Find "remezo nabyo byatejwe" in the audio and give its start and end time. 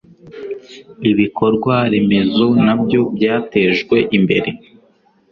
1.91-3.97